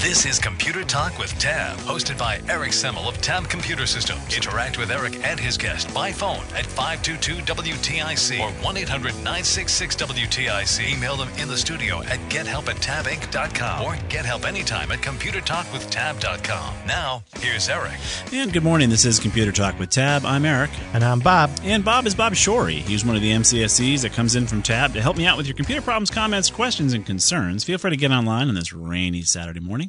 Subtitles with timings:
[0.00, 4.20] This is Computer Talk with Tab, hosted by Eric Semmel of Tab Computer Systems.
[4.34, 10.96] Interact with Eric and his guest by phone at 522-WTIC or 1-800-966-WTIC.
[10.96, 16.74] Email them in the studio at gethelp at tabinc.com or get help anytime at computertalkwithtab.com.
[16.86, 17.94] Now, here's Eric.
[18.32, 18.90] And good morning.
[18.90, 20.24] This is Computer Talk with Tab.
[20.24, 20.70] I'm Eric.
[20.92, 21.50] And I'm Bob.
[21.64, 22.78] And Bob is Bob Shorey.
[22.78, 25.48] He's one of the MCSEs that comes in from Tab to help me out with
[25.48, 27.64] your computer problems, comments, questions, and concerns.
[27.64, 29.87] Feel free to get online on this rainy Saturday morning.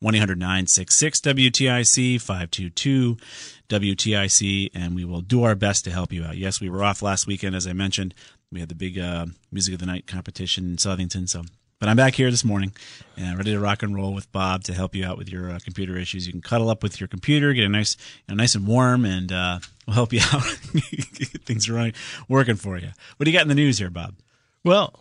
[0.00, 3.16] 1 800 966 WTIC 522
[3.68, 6.36] WTIC, and we will do our best to help you out.
[6.36, 8.14] Yes, we were off last weekend, as I mentioned.
[8.52, 11.42] We had the big uh, Music of the Night competition in Southington, so
[11.80, 12.72] but I'm back here this morning
[13.16, 15.58] and ready to rock and roll with Bob to help you out with your uh,
[15.64, 16.26] computer issues.
[16.26, 17.96] You can cuddle up with your computer, get a nice,
[18.28, 20.42] you know, nice and warm, and uh, we'll help you out.
[20.74, 21.94] get things running,
[22.28, 22.90] working for you.
[23.16, 24.14] What do you got in the news here, Bob?
[24.62, 24.92] Well,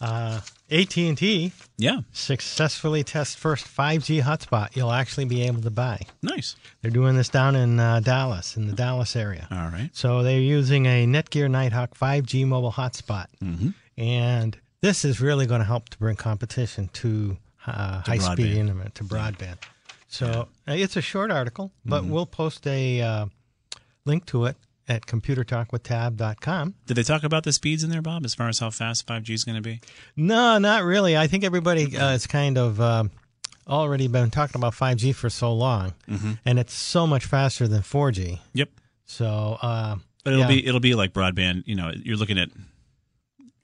[0.00, 0.40] uh,
[0.72, 6.00] AT&T yeah successfully test first 5G hotspot you'll actually be able to buy.
[6.22, 6.56] Nice.
[6.82, 9.46] They're doing this down in uh, Dallas, in the Dallas area.
[9.50, 9.90] All right.
[9.92, 13.70] So they're using a Netgear Nighthawk 5G mobile hotspot, mm-hmm.
[13.96, 18.94] and this is really going to help to bring competition to, uh, To high-speed internet
[18.96, 19.58] to broadband.
[20.08, 23.26] So uh, it's a short article, but we'll post a uh,
[24.04, 24.56] link to it
[24.88, 26.74] at computertalkwithtab.com.
[26.86, 29.30] Did they talk about the speeds in there, Bob, as far as how fast 5G
[29.30, 29.80] is going to be?
[30.16, 31.16] No, not really.
[31.16, 33.10] I think everybody uh, is kind of um
[33.66, 35.94] already been talking about 5G for so long,
[36.44, 38.38] and it's so much faster than 4G.
[38.52, 38.68] Yep.
[39.06, 40.48] So, uh, But it'll yeah.
[40.48, 41.64] be it'll be like broadband.
[41.66, 42.48] You know, you're looking at.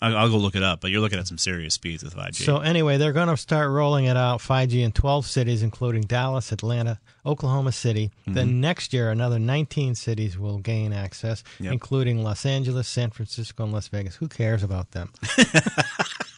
[0.02, 2.36] I'll, I'll go look it up, but you're looking at some serious speeds with 5G.
[2.44, 6.52] So anyway, they're going to start rolling it out 5G in 12 cities, including Dallas,
[6.52, 8.10] Atlanta, Oklahoma City.
[8.22, 8.32] Mm-hmm.
[8.32, 11.72] Then next year, another 19 cities will gain access, Yep.
[11.74, 14.16] including Los Angeles, San Francisco, and Las Vegas.
[14.16, 15.10] Who cares about them?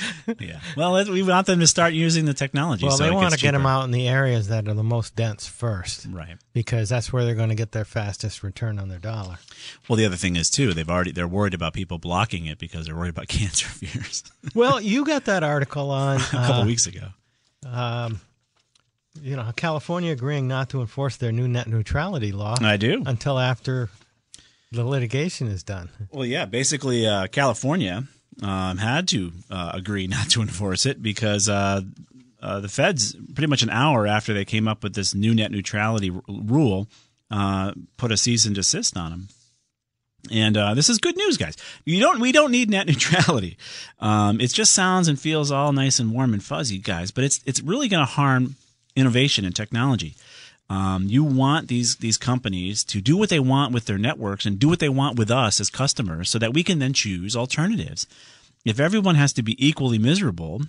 [0.40, 0.60] yeah.
[0.76, 2.86] Well, we want them to start using the technology.
[2.86, 5.16] well, so they want to get them out in the areas that are the most
[5.16, 6.36] dense first, Right.
[6.52, 9.38] because that's where they're going to get their fastest return on their dollar.
[9.88, 12.86] Well, the other thing is too, they've already they're worried about people blocking it because
[12.86, 14.24] they're worried about cancer fears.
[14.54, 17.08] Well, you got that article on, a couple uh, weeks ago.
[19.20, 23.02] you know, California agreeing not to enforce their new net neutrality law I do.
[23.06, 23.90] until after
[24.70, 25.90] the litigation is done.
[26.10, 26.46] Well, yeah.
[26.46, 28.04] Basically, uh, California
[28.42, 31.82] um, had to uh, agree not to enforce it because uh,
[32.40, 35.50] uh, the feds, pretty much an hour after they came up with this new net
[35.50, 36.88] neutrality r- rule,
[37.30, 39.28] uh, put a cease and desist on them.
[40.30, 41.56] And uh, this is good news, guys.
[41.84, 42.20] You don't.
[42.20, 43.56] We don't need net neutrality.
[43.98, 47.10] Um, it just sounds and feels all nice and warm and fuzzy, guys.
[47.10, 48.54] But it's it's really going to harm
[48.94, 50.14] innovation and technology.
[50.70, 54.58] Um, you want these these companies to do what they want with their networks and
[54.58, 58.06] do what they want with us as customers, so that we can then choose alternatives.
[58.64, 60.62] If everyone has to be equally miserable,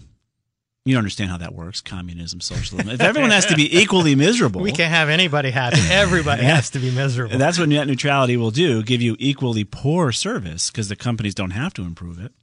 [0.83, 1.79] you don't understand how that works.
[1.79, 2.89] Communism, socialism.
[2.89, 5.79] If everyone has to be equally miserable, We can't have anybody happy.
[5.89, 7.31] Everybody has to be miserable.
[7.33, 11.33] and that's what net neutrality will do give you equally poor service because the companies
[11.35, 12.33] don't have to improve it.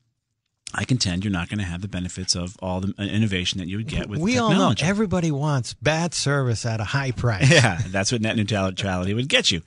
[0.74, 3.66] I contend you're not going to have the benefits of all the uh, innovation that
[3.68, 7.50] you would get with we all know everybody wants bad service at a high price.
[7.50, 9.62] yeah, that's what net neutrality would get you.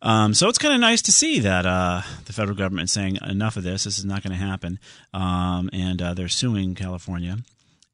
[0.00, 3.18] Um, so it's kind of nice to see that uh, the federal government is saying
[3.26, 3.84] enough of this.
[3.84, 4.78] This is not going to happen,
[5.12, 7.38] um, and uh, they're suing California.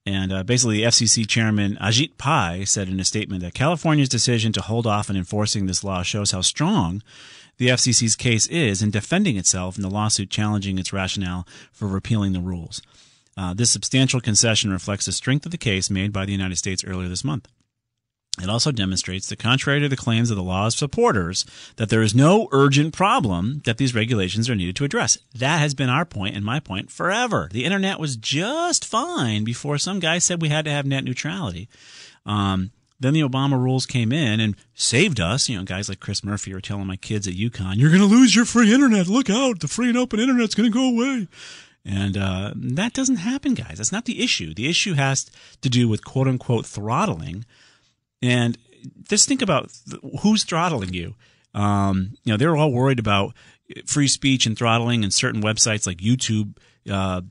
[0.07, 4.53] And uh, basically, the FCC chairman Ajit Pai said in a statement that California's decision
[4.53, 7.03] to hold off on enforcing this law shows how strong
[7.57, 12.33] the FCC's case is in defending itself in the lawsuit challenging its rationale for repealing
[12.33, 12.83] the rules.
[13.37, 16.85] Uh, this substantial concession reflects the strength of the case made by the United States
[16.85, 17.49] earlier this month.
[18.43, 21.45] It also demonstrates that, contrary to the claims of the law's supporters,
[21.77, 25.19] that there is no urgent problem that these regulations are needed to address.
[25.33, 27.49] That has been our point and my point forever.
[27.53, 31.69] The internet was just fine before some guy said we had to have net neutrality.
[32.27, 35.49] Um, then the Obama rules came in and saved us.
[35.49, 38.07] You know, guys like Chris Murphy are telling my kids at UConn, "You're going to
[38.07, 39.09] lose your free internet.
[39.09, 39.61] Look out!
[39.61, 41.29] The free and open internet's going to go away."
[41.85, 43.77] And uh, that doesn't happen, guys.
[43.77, 44.55] That's not the issue.
[44.55, 45.31] The issue has
[45.61, 47.45] to do with quote unquote throttling
[48.23, 48.57] and
[49.09, 49.71] just think about
[50.23, 51.15] who's throttling you.
[51.55, 53.35] Um, you know, they're all worried about
[53.87, 56.57] free speech and throttling and certain websites like YouTube
[56.91, 57.23] uh,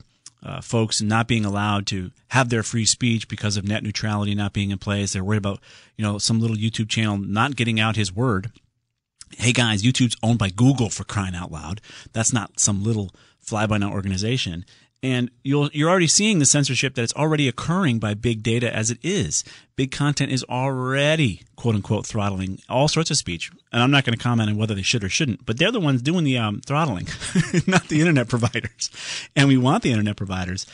[0.44, 4.52] uh, folks not being allowed to have their free speech because of net neutrality not
[4.52, 5.12] being in place.
[5.12, 5.60] They're worried about,
[5.96, 8.52] you know, some little YouTube channel not getting out his word.
[9.38, 11.80] Hey guys, YouTube's owned by Google for crying out loud.
[12.12, 13.10] That's not some little
[13.40, 14.64] fly by night organization
[15.04, 18.90] and you'll, you're already seeing the censorship that it's already occurring by big data as
[18.90, 19.44] it is.
[19.76, 23.50] Big content is already quote unquote throttling all sorts of speech.
[23.70, 25.78] And I'm not going to comment on whether they should or shouldn't, but they're the
[25.78, 27.06] ones doing the um, throttling,
[27.66, 28.90] not the internet providers.
[29.36, 30.64] And we want the internet providers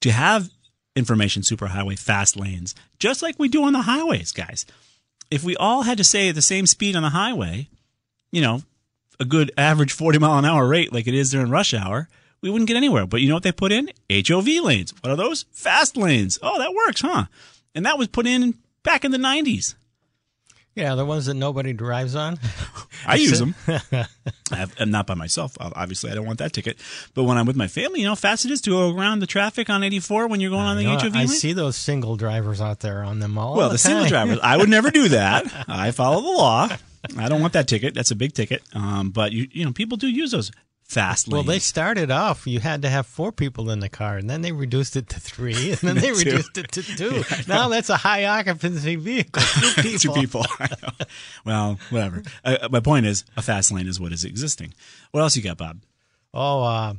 [0.00, 0.48] to have
[0.96, 4.64] information superhighway fast lanes, just like we do on the highways, guys.
[5.30, 7.68] If we all had to say at the same speed on the highway,
[8.32, 8.62] you know,
[9.20, 12.08] a good average 40 mile an hour rate like it is during rush hour,
[12.44, 13.06] we wouldn't get anywhere.
[13.06, 13.90] But you know what they put in?
[14.12, 14.92] HOV lanes.
[15.00, 15.46] What are those?
[15.50, 16.38] Fast lanes.
[16.42, 17.24] Oh, that works, huh?
[17.74, 19.74] And that was put in back in the 90s.
[20.74, 22.38] Yeah, the ones that nobody drives on.
[23.06, 23.54] I use them.
[24.52, 25.56] I am not by myself.
[25.58, 26.76] Obviously, I don't want that ticket.
[27.14, 29.20] But when I'm with my family, you know how fast it is to go around
[29.20, 31.28] the traffic on 84 when you're going on the know, HOV I lane?
[31.28, 33.56] see those single drivers out there on them all.
[33.56, 35.46] Well, the, the single drivers, I would never do that.
[35.68, 36.68] I follow the law.
[37.16, 37.94] I don't want that ticket.
[37.94, 38.62] That's a big ticket.
[38.74, 40.50] Um, but you, you know, people do use those
[40.94, 44.30] fast Well, they started off, you had to have four people in the car, and
[44.30, 46.18] then they reduced it to three, and then they Two.
[46.18, 47.24] reduced it to two.
[47.48, 49.42] now that's a high occupancy vehicle.
[49.60, 50.14] Two people.
[50.14, 50.46] Two people.
[51.44, 52.22] Well, whatever.
[52.44, 54.72] Uh, my point is, a fast lane is what is existing.
[55.10, 55.80] What else you got, Bob?
[56.32, 56.94] Oh, uh,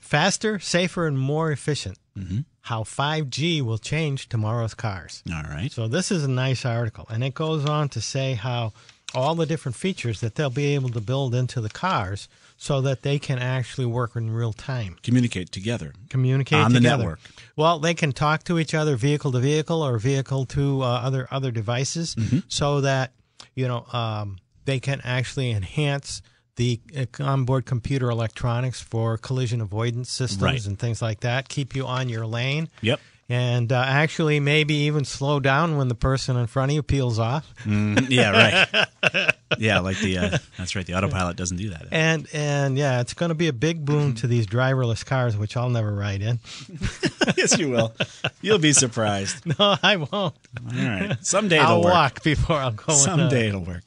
[0.00, 1.98] faster, safer, and more efficient.
[2.16, 2.40] Mm-hmm.
[2.62, 5.22] How 5G will change tomorrow's cars.
[5.32, 5.72] All right.
[5.72, 8.72] So this is a nice article, and it goes on to say how
[9.14, 13.02] all the different features that they'll be able to build into the cars so that
[13.02, 14.96] they can actually work in real time.
[15.02, 15.92] Communicate together.
[16.10, 17.20] Communicate On the network.
[17.56, 21.26] Well, they can talk to each other, vehicle to vehicle, or vehicle to uh, other
[21.30, 22.38] other devices, Mm-hmm.
[22.48, 23.12] so that
[23.54, 26.20] you know um, they can actually enhance
[26.56, 30.66] the uh, onboard computer electronics for collision avoidance systems Right.
[30.66, 31.48] and things like that.
[31.48, 32.68] Keep you on your lane.
[32.82, 33.00] Yep.
[33.30, 37.18] And uh, actually, maybe even slow down when the person in front of you peels
[37.18, 37.52] off.
[37.66, 39.34] Yeah, right.
[39.58, 40.86] yeah, like the uh, that's right.
[40.86, 41.88] The autopilot doesn't do that.
[41.90, 45.58] And and yeah, it's going to be a big boon to these driverless cars, which
[45.58, 46.38] I'll never ride in.
[47.36, 47.92] yes, you will.
[48.40, 49.44] You'll be surprised.
[49.58, 50.12] No, I won't.
[50.12, 50.34] All
[50.72, 51.16] right.
[51.20, 51.92] Someday I'll it'll work.
[51.94, 52.92] walk before I'll go.
[52.92, 52.98] in.
[52.98, 53.84] Someday it'll work.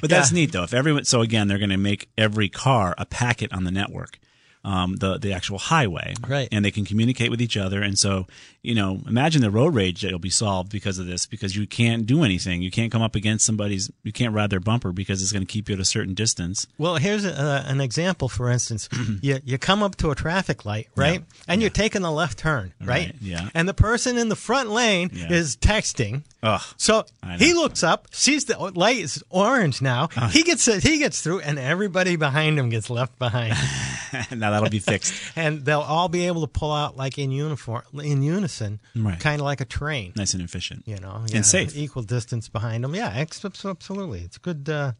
[0.00, 0.62] But that's neat though.
[0.62, 4.18] If everyone, so again, they're going to make every car a packet on the network,
[4.64, 6.48] um, the the actual highway, Right.
[6.50, 7.82] And they can communicate with each other.
[7.82, 8.26] And so,
[8.62, 11.26] you know, imagine the road rage that'll be solved because of this.
[11.26, 12.62] Because you can't do anything.
[12.62, 13.90] You can't come up against somebody's.
[14.02, 16.66] You can't ride their bumper because it's going to keep you at a certain distance.
[16.78, 18.28] Well, here's a, an example.
[18.28, 18.88] For instance,
[19.22, 21.22] you you come up to a traffic light, right?
[21.46, 22.88] And you're taking the left turn, right?
[23.06, 23.48] Right, yeah.
[23.54, 25.30] And the person in the front lane Yeah.
[25.32, 26.22] is texting.
[26.44, 26.60] Ugh.
[26.76, 27.04] So
[27.38, 30.08] he looks up, sees the light is orange now.
[30.30, 33.54] he gets he gets through, and everybody behind him gets left behind.
[34.30, 35.14] now that'll be fixed.
[35.36, 39.18] and they'll all be able to pull out like in uniform, in unison, Right.
[39.18, 40.12] kind of like a train.
[40.16, 40.86] nice and efficient.
[40.86, 41.74] You know, And safe.
[41.76, 42.94] equal distance behind them.
[42.94, 43.08] Yeah,
[43.44, 44.20] absolutely.
[44.20, 44.92] It's good, uh,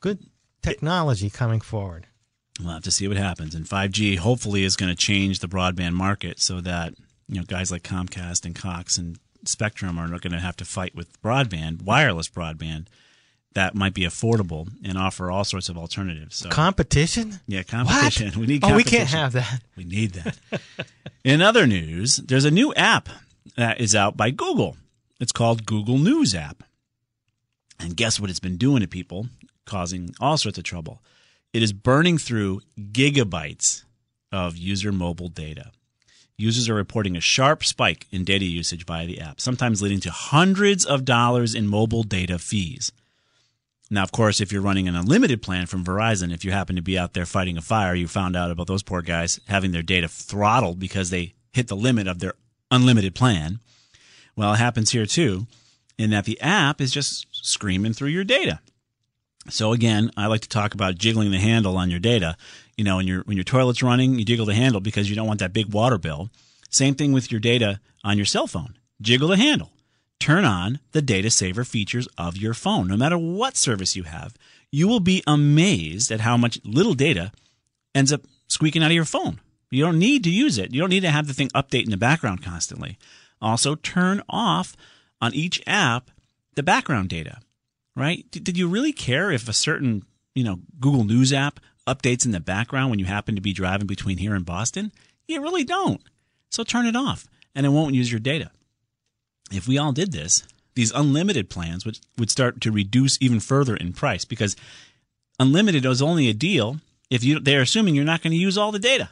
[0.00, 0.20] good
[0.62, 2.06] technology coming forward.
[2.60, 3.54] We'll have to see what happens.
[3.56, 6.94] And 5G hopefully is going to change the broadband market so that
[7.28, 10.64] you know guys like Comcast and Cox and Spectrum are not going to have to
[10.64, 12.86] fight with broadband, wireless broadband
[13.54, 16.36] that might be affordable and offer all sorts of alternatives.
[16.36, 17.40] So Competition?
[17.46, 18.26] yeah, competition.
[18.30, 18.36] What?
[18.40, 18.64] We need.
[18.64, 19.60] Oh, we can't have that.
[19.76, 20.38] We need that.
[21.22, 23.08] In other news, there's a new app
[23.56, 24.76] that is out by Google.
[25.20, 26.64] It's called Google News app.
[27.78, 29.28] And guess what it's been doing to people,
[29.66, 31.00] causing all sorts of trouble.
[31.52, 33.84] It is burning through gigabytes
[34.32, 35.70] of user mobile data.
[36.36, 40.10] Users are reporting a sharp spike in data usage by the app, sometimes leading to
[40.10, 42.90] hundreds of dollars in mobile data fees.
[43.90, 46.82] Now, of course, if you're running an unlimited plan from Verizon, if you happen to
[46.82, 49.82] be out there fighting a fire, you found out about those poor guys having their
[49.82, 52.34] data throttled because they hit the limit of their
[52.70, 53.60] unlimited plan.
[54.34, 55.46] Well, it happens here too,
[55.96, 58.60] in that the app is just screaming through your data.
[59.50, 62.36] So again, I like to talk about jiggling the handle on your data.
[62.76, 65.26] You know, when your when your toilet's running, you jiggle the handle because you don't
[65.26, 66.30] want that big water bill.
[66.70, 68.76] Same thing with your data on your cell phone.
[69.00, 69.70] Jiggle the handle.
[70.24, 72.88] turn on the data saver features of your phone.
[72.88, 74.34] No matter what service you have,
[74.70, 77.30] you will be amazed at how much little data
[77.94, 79.40] ends up squeaking out of your phone.
[79.70, 80.72] You don't need to use it.
[80.72, 82.96] You don't need to have the thing update in the background constantly.
[83.42, 84.76] Also, turn off
[85.20, 86.10] on each app
[86.54, 87.40] the background data,
[87.94, 88.24] right?
[88.30, 90.04] Did you really care if a certain,
[90.34, 93.86] you know, Google News app updates in the background when you happen to be driving
[93.86, 94.92] between here and Boston?
[95.26, 96.00] You really don't.
[96.50, 98.50] So turn it off and it won't use your data.
[99.50, 100.42] If we all did this,
[100.74, 104.56] these unlimited plans would, would start to reduce even further in price because
[105.38, 108.72] unlimited is only a deal if you they're assuming you're not going to use all
[108.72, 109.10] the data.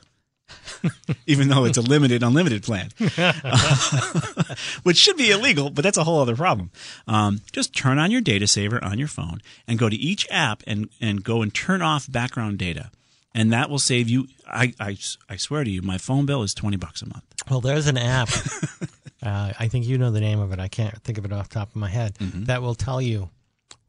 [1.26, 2.90] even though it's a limited unlimited plan,
[4.82, 6.70] which should be illegal, but that's a whole other problem.
[7.06, 10.62] Um, just turn on your data saver on your phone and go to each app
[10.66, 12.90] and, and go and turn off background data.
[13.34, 14.28] And that will save you.
[14.46, 17.24] I, I, I swear to you, my phone bill is 20 bucks a month.
[17.50, 18.28] Well, there's an app.
[19.22, 20.58] uh, I think you know the name of it.
[20.58, 22.14] I can't think of it off the top of my head.
[22.16, 22.44] Mm-hmm.
[22.44, 23.30] That will tell you,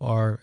[0.04, 0.40] or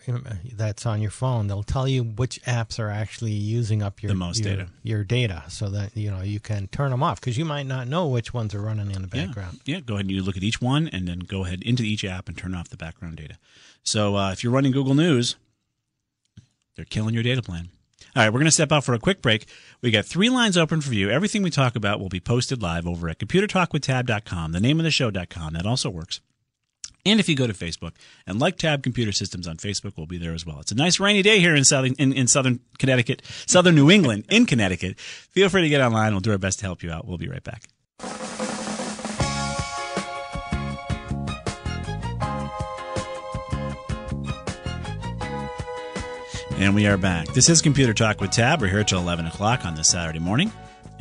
[0.53, 1.47] that's on your phone.
[1.47, 4.69] They'll tell you which apps are actually using up your The most your, data.
[4.83, 7.87] your data, so that you know you can turn them off because you might not
[7.87, 9.25] know which ones are running in the Yeah.
[9.27, 9.59] background.
[9.65, 12.03] Yeah, go ahead and you look at each one and then go ahead into each
[12.03, 13.37] app and turn off the background data.
[13.83, 15.35] So uh, if you're running Google News,
[16.75, 17.69] they're killing your data plan.
[18.15, 19.45] All right, we're going to step out for a quick break.
[19.81, 21.09] We got three lines open for you.
[21.09, 24.91] Everything we talk about will be posted live over at computertalkwithtab.com, the name of the
[24.91, 25.53] show.com.
[25.53, 26.19] That also works.
[27.05, 27.93] And if you go to Facebook
[28.27, 30.59] and like Tab Computer Systems on Facebook, we'll be there as well.
[30.59, 34.25] It's a nice rainy day here in southern in, in southern Connecticut, southern New England,
[34.29, 34.99] in Connecticut.
[34.99, 36.13] Feel free to get online.
[36.13, 37.07] We'll do our best to help you out.
[37.07, 37.63] We'll be right back.
[46.61, 47.27] And we are back.
[47.29, 48.61] This is Computer Talk with Tab.
[48.61, 50.51] We're here till 11 o'clock on this Saturday morning.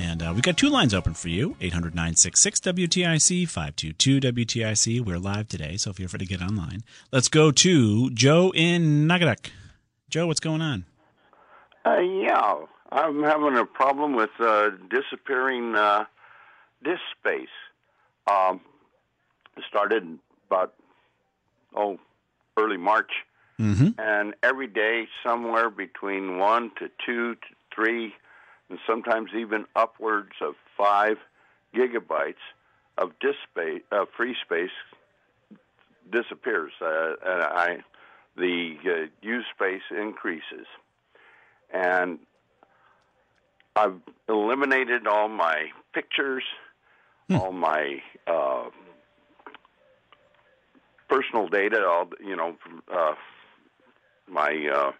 [0.00, 5.04] And uh, we've got two lines open for you 800 966 WTIC, 522 WTIC.
[5.04, 6.84] We're live today, so feel free to get online.
[7.12, 9.50] Let's go to Joe in Naugatuck.
[10.08, 10.86] Joe, what's going on?
[11.84, 12.54] Uh, yeah,
[12.90, 16.06] I'm having a problem with uh, disappearing uh,
[16.82, 17.48] disk space.
[18.26, 18.62] Um,
[19.58, 20.72] it started about
[21.76, 21.98] oh
[22.56, 23.10] early March,
[23.98, 27.40] and every day somewhere between one to two to
[27.74, 28.14] three,
[28.70, 31.16] and sometimes even upwards of five
[31.74, 32.34] gigabytes
[32.96, 34.70] of disk space, uh, free space
[36.10, 37.78] disappears, uh, and I
[38.36, 40.66] the uh, use space increases.
[41.72, 42.18] And
[43.76, 46.44] I've eliminated all my pictures,
[47.30, 48.70] all my uh,
[51.08, 52.56] personal data, all you know,
[52.92, 53.14] uh,
[54.28, 54.92] my uh,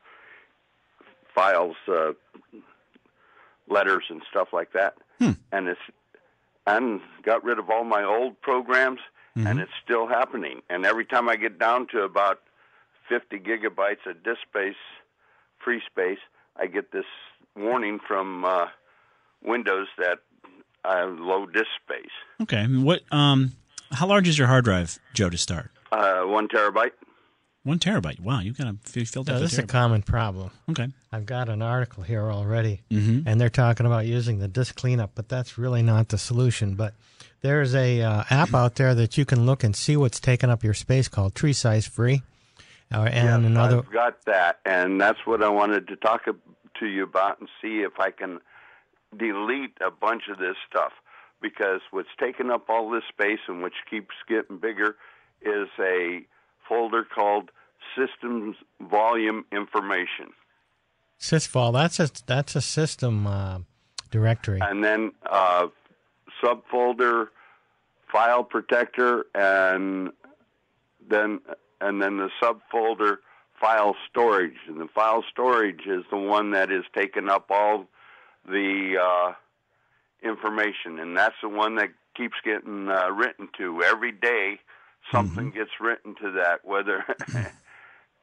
[1.35, 2.13] files, uh,
[3.71, 4.95] letters, and stuff like that,
[5.53, 5.81] and it's
[6.67, 9.01] and got rid of all my old programs,
[9.35, 10.61] and it's still happening.
[10.69, 12.41] And every time I get down to about
[13.09, 14.77] 50 gigabytes of disk space,
[15.65, 16.19] free space,
[16.57, 17.07] I get this
[17.57, 18.67] warning from uh,
[19.43, 20.19] Windows that
[20.85, 22.11] I have low disk space.
[22.43, 22.67] Okay.
[22.67, 23.01] What?
[23.11, 23.53] Um,
[23.93, 25.71] how large is your hard drive, Joe, to start?
[25.91, 26.93] Uh, one terabyte.
[27.71, 28.19] One terabyte.
[28.19, 30.51] Wow, you've got a f- filled Now, up a this is a common problem.
[30.71, 30.89] Okay.
[31.13, 33.29] I've got an article here already, Mm-hmm.
[33.29, 36.75] and they're talking about using the disk cleanup, but that's really not the solution.
[36.75, 36.95] But
[37.43, 40.65] there's a uh, app out there that you can look and see what's taking up
[40.65, 42.23] your space called Tree Size Free,
[42.93, 43.79] uh, and Yes, another.
[43.79, 47.83] I've got that, and that's what I wanted to talk to you about and see
[47.83, 48.41] if I can
[49.17, 50.91] delete a bunch of this stuff
[51.41, 54.97] because what's taking up all this space and which keeps getting bigger
[55.41, 56.23] is a
[56.69, 57.51] folder called
[57.97, 60.33] Systems Volume Information.
[61.19, 63.59] Sysvol, that's a that's a system uh,
[64.11, 64.59] directory.
[64.63, 65.67] and then uh,
[66.43, 67.29] subfolder
[68.11, 70.11] file protector and
[71.09, 71.41] then
[71.81, 73.19] and then the subfolder
[73.61, 77.87] file storage and the file storage is the one that is taking up all
[78.49, 79.33] the uh,
[80.27, 84.59] information and that's the one that keeps getting uh, written to every day
[85.13, 87.05] something gets written to that whether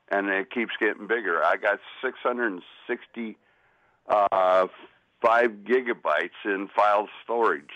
[0.10, 3.38] and it keeps getting bigger i got 660
[4.10, 4.68] uh,
[5.24, 7.72] gigabytes in file storage.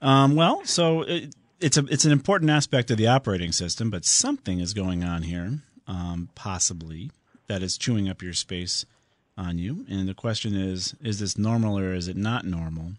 [0.00, 4.04] Um, well, so it, it's a it's an important aspect of the operating system, but
[4.04, 7.10] something is going on here, um, possibly
[7.46, 8.84] that is chewing up your space
[9.38, 9.86] on you.
[9.88, 12.92] And the question is: Is this normal or is it not normal?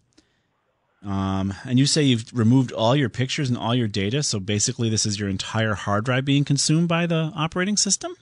[1.05, 4.89] Um, and you say you've removed all your pictures and all your data, so basically
[4.89, 8.15] this is your entire hard drive being consumed by the operating system.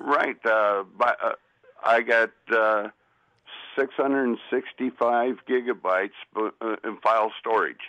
[0.00, 0.36] Right.
[0.44, 1.32] Uh, by, uh,
[1.84, 2.88] I got uh,
[3.76, 7.80] 665 gigabytes uh, in file storage.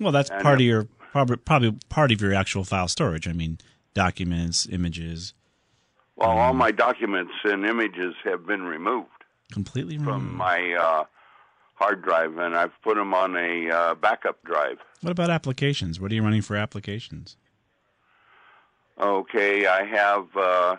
[0.00, 3.28] Well, that's And, part uh, of your Probably, probably part of your actual file storage.
[3.28, 3.58] I mean,
[3.94, 5.32] documents, images,
[6.16, 9.08] Well, all my documents and images have been removed
[9.52, 10.34] completely from removed.
[10.34, 11.04] my uh,
[11.74, 14.78] hard drive, and I've put them on a uh, backup drive.
[15.00, 16.00] What about applications?
[16.00, 17.36] What are you running for applications?
[19.00, 20.76] Okay, I have uh,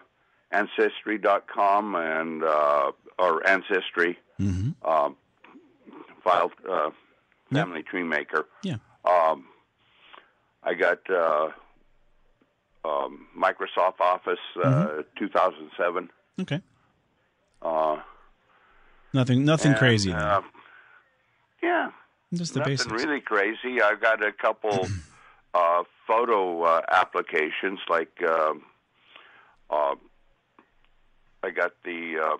[0.51, 4.85] Ancestry.com and uh, or Ancestry Mm-hmm.
[4.85, 5.15] um,
[6.21, 6.89] file uh,
[7.53, 8.45] family tree maker.
[8.63, 8.77] Yeah.
[9.05, 9.45] Um,
[10.61, 11.51] I got uh,
[12.83, 15.01] um, Microsoft Office uh, Mm-hmm.
[15.17, 16.09] 2007.
[16.41, 16.59] Okay.
[17.61, 17.97] Uh,
[19.13, 19.45] Nothing.
[19.45, 20.11] Nothing and, crazy.
[20.11, 20.41] Uh,
[21.65, 21.89] yeah,
[22.33, 22.91] Just the nothing basics.
[23.03, 23.81] really crazy.
[23.81, 24.87] I've got a couple
[25.53, 28.63] uh, photo uh, applications, like um
[29.69, 29.95] uh,
[31.43, 32.37] I got the uh,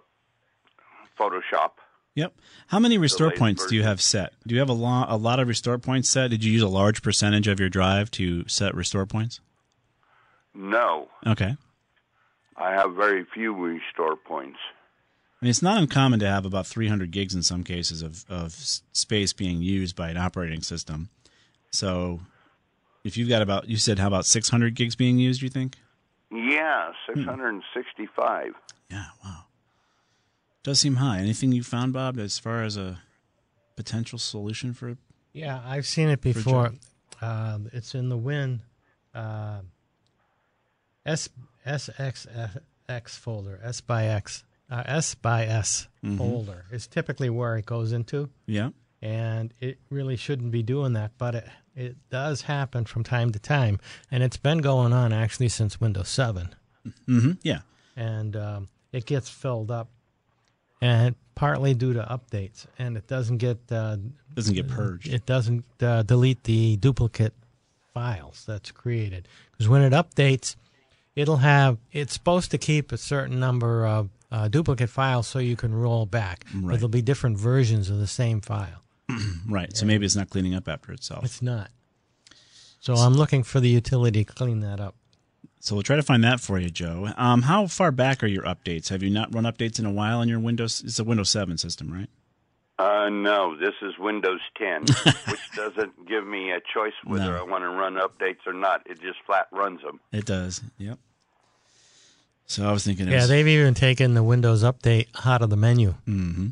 [1.19, 1.71] Photoshop.
[2.15, 2.33] Yep.
[2.67, 4.33] How many restore latest points do you have set?
[4.47, 6.29] Do you have a lot, a lot of restore points set?
[6.29, 9.41] Did you use a large percentage of your drive to set restore points?
[10.53, 11.57] No, Okay.
[12.57, 14.59] I have very few restore points.
[15.45, 18.51] I mean, it's not uncommon to have about 300 gigs in some cases of, of
[18.51, 21.09] space being used by an operating system.
[21.69, 22.21] So,
[23.03, 25.43] if you've got about, you said how about 600 gigs being used?
[25.43, 25.75] You think?
[26.31, 28.53] Yeah, 665.
[28.89, 29.05] Yeah.
[29.23, 29.43] Wow.
[30.63, 31.19] Does seem high.
[31.19, 32.97] Anything you found, Bob, as far as a
[33.75, 34.97] potential solution for?
[35.31, 36.71] Yeah, I've seen it before.
[37.21, 38.63] Um, it's in the Win
[39.13, 39.59] uh,
[41.05, 41.29] S
[41.67, 47.91] SXX folder, S by X, uh, S by S folder is typically where it goes
[47.91, 48.69] into, Yeah.
[49.01, 53.39] and it really shouldn't be doing that, but it it does happen from time to
[53.39, 53.79] time,
[54.09, 56.55] and it's been going on actually since Windows Seven,
[57.07, 57.31] Mm-hmm.
[57.43, 57.59] Yeah.
[57.97, 59.89] and um, it gets filled up,
[60.81, 63.97] and partly due to updates, and it doesn't get uh,
[64.33, 65.07] Doesn't get purged.
[65.13, 67.33] it doesn't uh, delete the duplicate
[67.93, 70.55] files that's created because when it updates
[71.15, 75.55] it'll have it's supposed to keep a certain number of uh, duplicate files so you
[75.55, 76.73] can roll back but Right.
[76.75, 78.81] there'll be different versions of the same file
[79.57, 79.75] right.
[79.77, 81.23] So maybe it's not cleaning up after itself.
[81.23, 81.69] it's not
[82.79, 84.95] so i'm looking for the utility to clean that up
[85.59, 87.09] So we'll try to find that for you, Joe.
[87.17, 88.89] Um, how far back are your updates?
[88.89, 90.83] Have you not run updates in a while on your Windows?
[90.85, 92.09] It's a Windows 7 system, right?
[92.77, 94.81] Uh, no, this is Windows 10,
[95.31, 97.39] which doesn't give me a choice whether No.
[97.41, 98.85] I want to run updates or not.
[98.85, 99.99] It just flat runs them.
[100.11, 100.61] It does.
[100.77, 100.99] Yep.
[102.47, 103.07] So I was thinking.
[103.07, 106.47] It yeah was, they've even taken the windows update out of the menu Mm-hmm.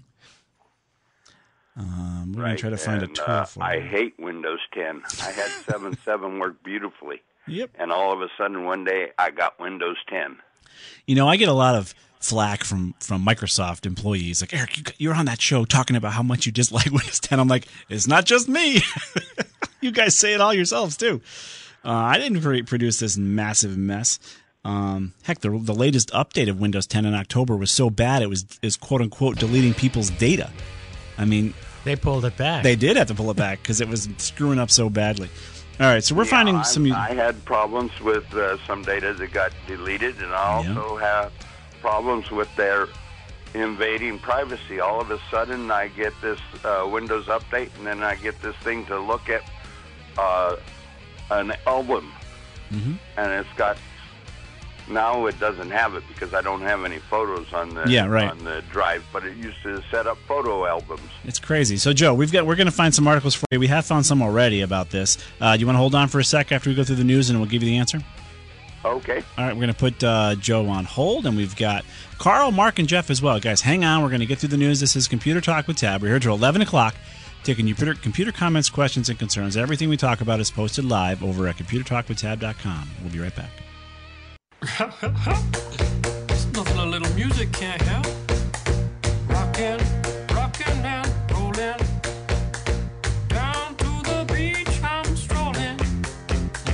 [1.76, 3.82] Um, we're gonna try to find a tool uh, for I you.
[3.82, 5.02] hate Windows 10.
[5.24, 7.72] I had 7.7 work beautifully, Yep.
[7.80, 10.38] and all of a sudden one day I got Windows 10.
[11.08, 14.42] You know, I get a lot of flack from from Microsoft employees.
[14.42, 17.40] Like Eric, you, you're on that show talking about how much you dislike Windows 10.
[17.40, 18.82] I'm like, it's not just me.
[19.82, 21.22] you guys say it all yourselves too.
[21.84, 24.20] Uh, I didn't pre- produce this massive mess.
[24.66, 28.30] Um, heck, the the latest update of Windows 10 in October was so bad it
[28.30, 30.50] was is quote unquote deleting people's data.
[31.18, 33.90] I mean, they pulled it back they did have to pull it back because it
[33.90, 35.30] was screwing up so badly.
[35.80, 36.92] All right, so we're Yeah, finding I'm- some.
[36.94, 40.70] I had problems with uh, some data that got deleted, and I Yeah.
[40.80, 41.32] also have
[41.82, 42.88] problems with their
[43.54, 44.80] invading privacy.
[44.80, 48.56] All of a sudden, I get this uh, Windows update, and then I get this
[48.58, 49.44] thing to look at
[50.18, 50.56] uh,
[51.32, 52.12] an album,
[52.72, 52.94] Mm-hmm.
[53.18, 53.78] and it's got.
[54.90, 58.30] Now it doesn't have it because I don't have any photos on the Yeah, right.
[58.30, 61.02] on the drive, but it used to set up photo albums.
[61.24, 61.78] It's crazy.
[61.78, 63.60] So, Joe, we've got we're going to find some articles for you.
[63.60, 65.18] We have found some already about this.
[65.40, 67.04] Uh, do you want to hold on for a sec after we go through the
[67.04, 68.00] news, and we'll give you the answer?
[68.86, 69.24] Okay.
[69.38, 71.86] All right, we're going to put uh, Joe on hold, and we've got
[72.18, 73.40] Carl, Mark, and Jeff as well.
[73.40, 74.04] Guys, hang on.
[74.04, 74.82] We're going to get through the news.
[74.82, 76.02] This is Computer Talk with Tab.
[76.02, 76.94] We're here till 11 o'clock,
[77.46, 79.56] taking your computer, computer comments, questions, and concerns.
[79.56, 82.90] Everything we talk about is posted live over at computertalkwithtab.com.
[83.02, 83.52] We'll be right back.
[84.64, 88.06] It's nothing a little music can't help.
[89.28, 89.82] Rockin',
[90.34, 91.78] rockin' and rollin'.
[93.28, 95.78] Down to the beach I'm strolling.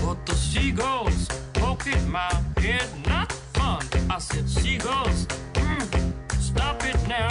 [0.06, 3.84] But the seagulls poking my head, not fun.
[4.08, 7.30] I said, seagulls, mm, stop it now.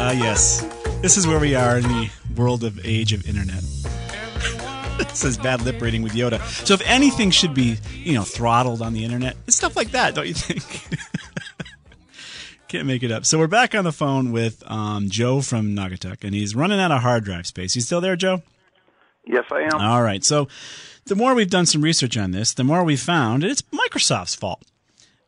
[0.00, 0.64] Ah, yes.
[1.02, 3.64] This is where we are in the world of age of internet.
[5.24, 6.40] Is bad lip reading with Yoda.
[6.64, 10.14] So if anything should be, you know, throttled on the internet, it's stuff like that,
[10.14, 10.86] don't you think?
[12.68, 13.26] Can't make it up.
[13.26, 16.92] So we're back on the phone with um, Joe from Naugatuck, and he's running out
[16.92, 17.74] of hard drive space.
[17.74, 18.42] You still there, Joe?
[19.26, 19.80] Yes, I am.
[19.80, 20.22] All right.
[20.22, 20.46] So
[21.06, 24.62] the more we've done some research on this, the more we've found it's Microsoft's fault.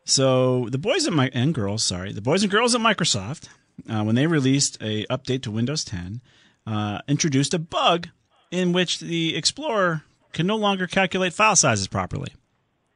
[0.05, 3.49] So the boys at my and girls, sorry, the boys and girls at Microsoft,
[3.89, 6.21] uh, when they released a update to Windows 10,
[6.65, 8.07] uh, introduced a bug
[8.51, 12.33] in which the Explorer can no longer calculate file sizes properly.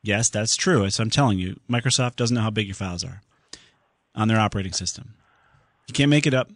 [0.03, 0.85] Yes, that's true.
[0.85, 3.21] As I'm telling you, Microsoft doesn't know how big your files are
[4.13, 5.15] on their operating system.
[5.87, 6.51] You can't make it up.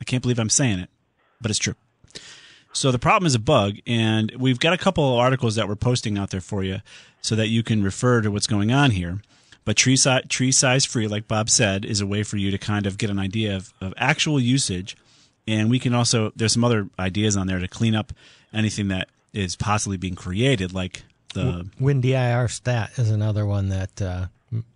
[0.00, 0.90] I can't believe I'm saying it,
[1.40, 1.74] but it's true.
[2.72, 5.76] So the problem is a bug, and we've got a couple of articles that we're
[5.76, 6.80] posting out there for you
[7.22, 9.22] so that you can refer to what's going on here.
[9.64, 12.58] But tree, si- tree size free, like Bob said, is a way for you to
[12.58, 14.96] kind of get an idea of, of actual usage.
[15.48, 18.12] And we can also, there's some other ideas on there to clean up
[18.52, 21.02] anything that is possibly being created, like
[21.34, 21.68] the.
[21.80, 24.26] WinDIR stat is another one that uh,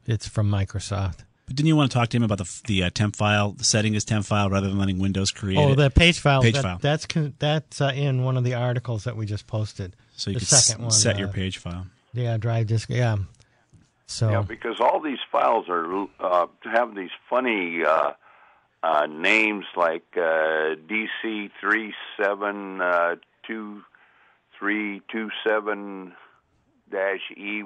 [0.07, 1.25] it's from Microsoft.
[1.47, 3.65] But didn't you want to talk to him about the the uh, temp file, the
[3.65, 5.75] setting as temp file rather than letting Windows create Oh, it?
[5.77, 6.43] the page file.
[6.43, 6.79] Page that- file.
[6.81, 7.07] That's
[7.41, 9.97] that's uh, in one of the articles that we just posted.
[10.17, 11.87] so you the could s- second one, set your uh, page file.
[12.13, 12.89] Yeah, drive disk.
[12.91, 13.17] Yeah.
[14.07, 17.83] So Yeah, because all these files are uh, have these funny
[18.83, 23.17] uh, names like uh, DC three seven uh,
[23.47, 23.83] two
[24.59, 26.13] three two seven
[26.91, 27.63] dash E,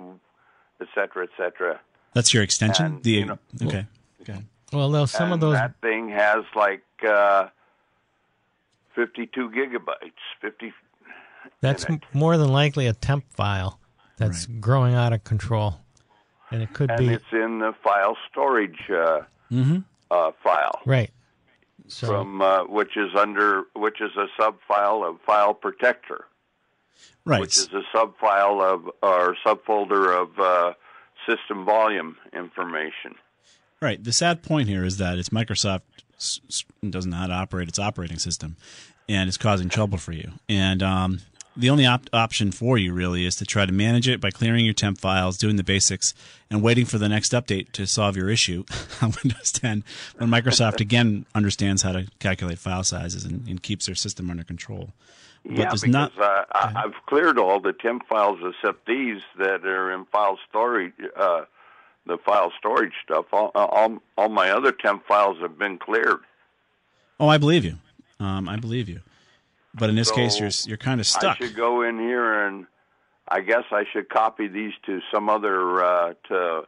[0.81, 1.81] et cetera, et cetera.
[2.15, 2.87] That's your extension.
[2.87, 3.87] and, the you know- okay.
[4.23, 4.43] Okay.
[4.73, 5.55] well, no, some and of those.
[5.55, 7.49] that thing has like uh,
[8.95, 10.73] fifty two gigabytes, fifty.
[11.61, 13.79] That's m- more than likely a temp file
[14.17, 15.77] that's growing out of control,
[16.51, 19.21] and it could and be it's in the file storage uh,
[19.53, 19.79] Mm-hmm.
[20.11, 20.81] Uh, file.
[20.87, 21.11] right.
[21.89, 26.25] So from uh, which is under which is a subfile of file protector,
[27.27, 27.41] Right.
[27.41, 30.73] which is a subfile of or subfolder of uh,
[31.29, 33.17] system volume information.
[33.83, 34.03] Right.
[34.03, 35.83] The sad point here is that it's Microsoft
[36.89, 38.57] doesn't know how to operate its operating system,
[39.09, 40.31] and it's causing trouble for you.
[40.49, 41.21] And um,
[41.57, 44.65] the only op- option for you really is to try to manage it by clearing
[44.65, 46.15] your temp files, doing the basics,
[46.51, 48.65] and waiting for the next update to solve your issue
[49.03, 49.85] on Windows 10
[50.19, 54.45] when Microsoft again understands how to calculate file sizes and, and keeps their system under
[54.45, 54.91] control.
[55.45, 56.19] But yeah, because not.
[56.19, 60.95] uh, I, I've cleared all the temp files except these that are in file storage.
[61.15, 61.43] Uh,
[62.07, 63.27] the file storage stuff.
[63.33, 66.21] All, all all my other temp files have been cleared.
[67.21, 67.77] Oh, I believe you.
[68.21, 69.01] Um, I believe you.
[69.75, 71.41] But in this case, you're you're kind of stuck.
[71.41, 72.67] I should go in here and
[73.29, 76.63] I guess I should copy these to some other uh, to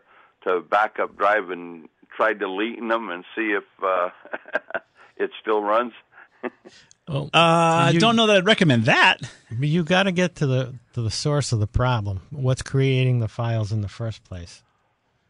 [0.45, 4.09] to backup drive and try deleting them and see if uh,
[5.17, 5.93] it still runs.
[7.09, 9.21] well, Uh, I don't know that I'd recommend that.
[9.59, 12.23] you got to get to the to the source of the problem.
[12.31, 14.63] What's creating the files in the first place?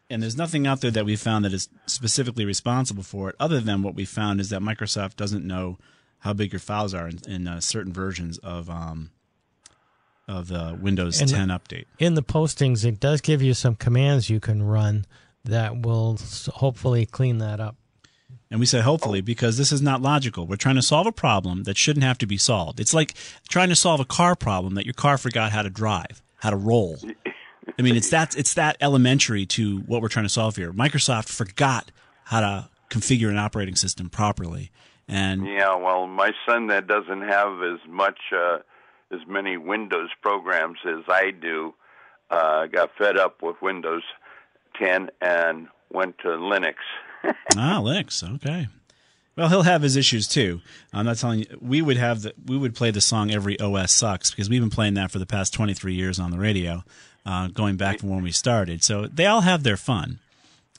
[0.09, 3.59] And there's nothing out there that we found that is specifically responsible for it, other
[3.59, 5.77] than what we found is that Microsoft doesn't know
[6.19, 9.11] how big your files are in, in uh, certain versions of um,
[10.27, 11.85] of the Windows And- 10 update.
[11.99, 15.05] In the postings, it does give you some commands you can run
[15.45, 16.19] that will
[16.55, 17.77] hopefully clean that up.
[18.51, 20.45] And we say hopefully because this is not logical.
[20.47, 22.79] We're trying to solve a problem that shouldn't have to be solved.
[22.79, 23.13] It's like
[23.49, 26.55] trying to solve a car problem that your car forgot how to drive, how to
[26.57, 26.97] roll.
[27.77, 30.71] I mean, it's that it's that elementary to what we're trying to solve here.
[30.71, 31.91] Microsoft forgot
[32.25, 34.71] how to configure an operating system properly.
[35.07, 38.59] And Yeah, well, my son that doesn't have as much uh,
[39.11, 41.73] as many Windows programs as I do
[42.29, 44.03] uh, got fed up with Windows
[44.79, 46.75] 10 and went to Linux.
[47.55, 48.23] ah, Linux.
[48.35, 48.67] Okay.
[49.35, 50.61] Well, he'll have his issues too.
[50.91, 51.45] I'm not telling you.
[51.61, 54.71] We would have the we would play the song "Every OS Sucks" because we've been
[54.71, 56.83] playing that for the past 23 years on the radio,
[57.23, 58.83] uh, going back from when we started.
[58.83, 60.19] So they all have their fun.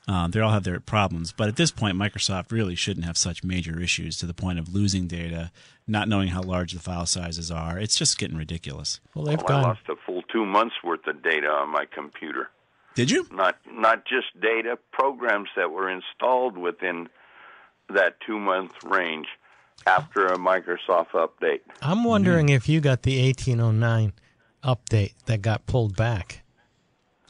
[0.09, 3.45] Uh, they all have their problems, but at this point, Microsoft really shouldn't have such
[3.45, 5.53] major issues to the point of losing data,
[5.87, 7.79] not knowing how large the file sizes are.
[7.79, 9.01] It's just getting ridiculous.
[9.15, 12.49] Well, they've Well, I lost a full two months worth of data on my computer.
[12.95, 13.27] Did you?
[13.31, 17.09] Not not just data, programs that were installed within
[17.91, 19.27] that two month range
[19.87, 21.61] after a Microsoft update.
[21.83, 24.15] I'm wondering if you got the 1809
[24.65, 26.43] update that got pulled back,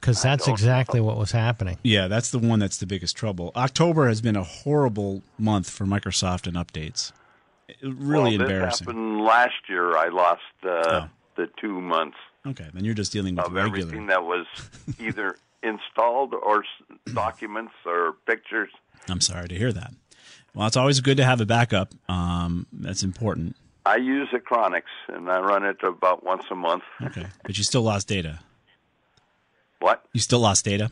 [0.01, 1.79] because that's don't exactly what was happening.
[1.83, 3.53] Yeah, that's the one that's the biggest trouble.
[3.57, 7.13] October has been a horrible month for Microsoft and updates.
[7.83, 8.87] Really well, embarrassing.
[8.87, 9.97] This happened last year.
[9.97, 11.09] I lost uh, Oh.
[11.37, 13.79] the two months Okay, then you're just dealing with of regular.
[13.87, 14.47] everything that was
[14.99, 16.65] either installed or
[17.13, 18.71] documents or pictures.
[19.09, 19.93] I'm sorry to hear that.
[20.55, 21.93] Well, it's always good to have a backup.
[22.09, 23.57] Um, that's important.
[23.85, 26.85] I use Acronis and I run it about once a month.
[27.03, 28.39] Okay, but you still lost data.
[29.81, 30.05] What?
[30.13, 30.91] You still lost data.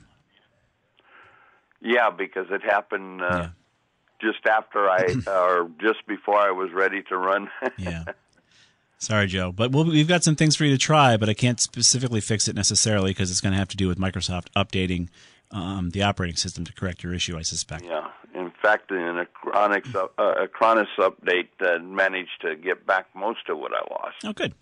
[1.81, 3.49] Yeah, because it happened uh, Yeah.
[4.21, 7.49] just after I or just before I was ready to run.
[7.79, 8.05] Yeah.
[8.99, 11.61] Sorry, Joe, but we'll, we've got some things for you to try, but I can't
[11.61, 15.09] specifically fix it necessarily because it's going to have to do with Microsoft updating
[15.51, 17.37] um, the operating system to correct your issue.
[17.37, 17.85] I suspect.
[17.85, 23.07] yeah, in fact, in a Chronix, uh, a Chronis update, uh, managed to get back
[23.15, 24.17] most of what I lost.
[24.25, 24.55] Oh, good.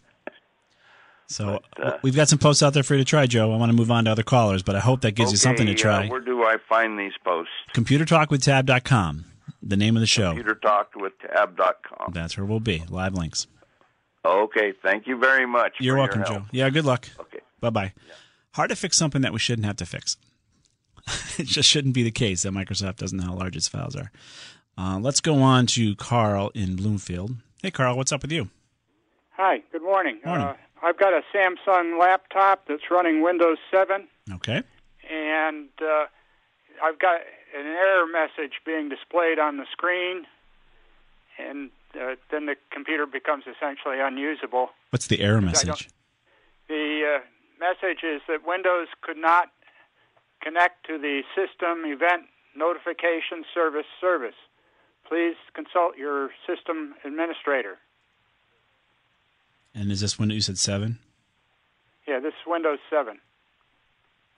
[1.27, 3.53] So But, uh, we've got some posts out there for you to try, Joe.
[3.53, 5.67] I want to move on to other callers, but I hope that gives you something
[5.67, 6.07] to try.
[6.07, 7.53] Uh, where do I find these posts?
[7.75, 9.25] ComputerTalkwithTab.com,
[9.63, 10.35] the name of the show.
[10.35, 12.13] ComputerTalkWithTab.com.
[12.13, 12.83] That's where we'll be.
[12.89, 13.47] Live links.
[14.25, 15.75] Okay, thank you very much.
[15.81, 16.47] You're for welcome, your Joe.
[16.51, 17.09] Yeah, good luck.
[17.21, 17.41] Okay.
[17.61, 17.93] Bye bye.
[18.53, 20.17] Hard to fix something that we shouldn't have to fix.
[21.39, 24.11] it just shouldn't be the case that Microsoft doesn't know how large its files are.
[24.79, 27.37] Uh, let's go on to Carl in Bloomfield.
[27.63, 28.49] Hey, Carl, what's up with you?
[29.37, 30.21] Hi, good morning.
[30.25, 30.55] Morning.
[30.83, 34.63] I've got a Samsung laptop that's running Windows 7, Okay.
[35.11, 36.07] and uh,
[36.83, 37.21] I've got
[37.57, 40.27] an error message being displayed on the screen,
[41.39, 44.71] and uh, then the computer becomes essentially unusable.
[44.91, 45.89] What's the error message?
[46.69, 47.21] The uh,
[47.61, 49.51] message is that Windows could not
[50.43, 52.25] connect to the System Event
[52.57, 54.35] Notification Service service.
[55.09, 57.79] Please consult your system administrator.
[59.75, 60.99] And is this when you said seven?
[62.07, 63.19] Yeah, this is Windows 7.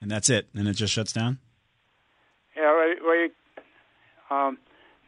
[0.01, 0.47] And that's it?
[0.55, 1.39] And it just shuts down?
[2.55, 3.29] Yeah, we, we
[4.29, 4.57] um,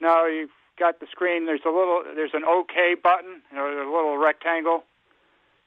[0.02, 1.46] now you've got the screen.
[1.46, 4.84] There's a little, there's an OK button, you know, a little rectangle,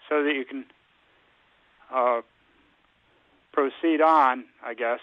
[0.08, 0.64] so that you can
[1.92, 2.20] uh,
[3.52, 4.44] proceed on.
[4.64, 5.00] I guess.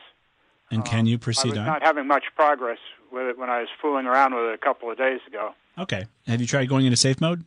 [0.72, 1.58] And can you proceed on?
[1.58, 1.74] I was on?
[1.74, 2.80] not having much progress
[3.12, 5.52] with it when I was fooling around with it a couple of days ago.
[5.78, 6.06] Okay.
[6.28, 7.44] Have you tried going into safe mode?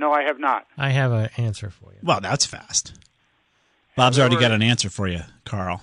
[0.00, 0.66] No, I have not.
[0.78, 1.98] I have an answer for you.
[2.02, 2.94] Well, that's fast.
[3.96, 5.82] Bob's already got an answer for you, Carl.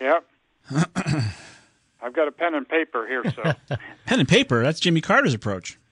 [0.00, 0.24] Yep.
[2.00, 3.42] I've got a pen and paper here, so
[4.06, 5.78] Pen and paper, that's Jimmy Carter's approach.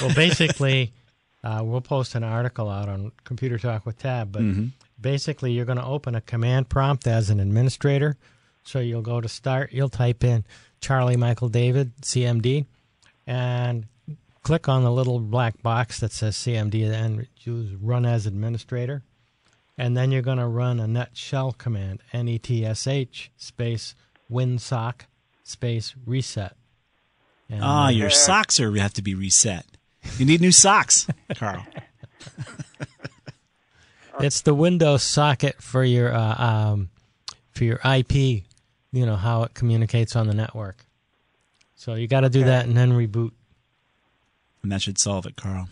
[0.00, 0.92] Well, basically,
[1.42, 4.42] uh, we'll post an article out on Computer Talk with Tab, but
[5.00, 8.16] basically, you're going to open a command prompt as an administrator.
[8.62, 10.44] So you'll go to start, you'll type in
[10.80, 12.66] Charlie Michael David, CMD,
[13.26, 13.86] and
[14.48, 19.02] click on the little black box that says CMD and choose run as administrator.
[19.76, 23.30] And then you're going to run a net shell command, N E T S H
[23.36, 23.94] space
[24.32, 25.02] winsock
[25.44, 26.56] space reset.
[27.50, 29.66] And, Ah, uh, your socks are have to be reset.
[30.16, 31.66] You need new socks, Carl.
[34.20, 36.90] It's the Windows socket for your uh, um,
[37.52, 38.14] for your IP.
[38.90, 40.86] You know how it communicates on the network.
[41.76, 43.30] So you got to do that and then reboot.
[44.62, 45.68] And that should solve it, Carl.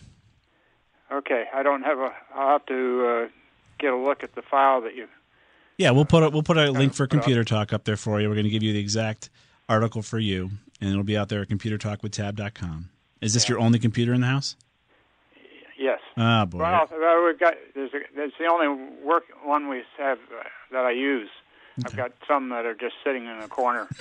[1.13, 1.45] okay.
[1.55, 2.13] I don't have a.
[2.35, 3.29] I'll have to uh,
[3.79, 5.09] get a look at the file that you.
[5.79, 7.07] Yeah, we'll put a, we'll put a link for.
[7.07, 8.29] Computer Talk up there for you.
[8.29, 9.29] We're going to give you the exact
[9.69, 12.89] article for you, and it'll be out there at computertalkwithtab.com.
[13.21, 14.57] Is this your only computer in the house?
[15.79, 16.01] Yes.
[16.17, 16.59] Ah, boy.
[16.59, 18.69] Well, we've got there's a, there's the only
[19.05, 21.29] work one we have uh, that I use.
[21.85, 23.87] I've got some that are just sitting in a corner.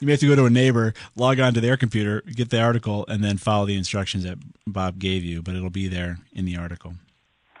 [0.00, 2.60] You may have to go to a neighbor, log on to their computer, get the
[2.60, 5.40] article, and then follow the instructions that Bob gave you.
[5.42, 6.94] But it'll be there in the article.